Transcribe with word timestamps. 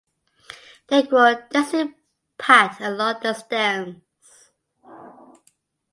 They 0.87 1.03
grow 1.03 1.35
densely 1.51 1.93
packed 2.39 2.81
along 2.81 3.19
the 3.21 3.35
stems. 3.35 3.97